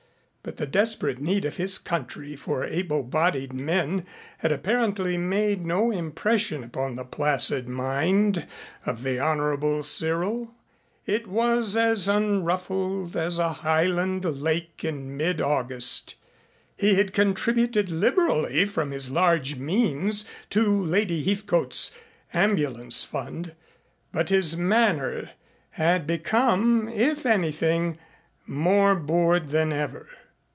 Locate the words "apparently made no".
4.51-5.91